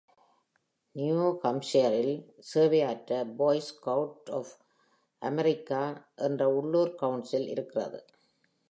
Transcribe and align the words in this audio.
New 0.95 1.19
Hampshireல் 1.43 2.13
சேவையாற்ற 2.51 3.19
Boy 3.39 3.57
Scouts 3.69 4.31
of 4.31 4.47
America 5.21 5.83
என்ற 6.27 6.49
உள்ளூர் 6.53 6.95
கவுன்சில் 6.95 7.47
இருக்கிறது. 7.47 8.01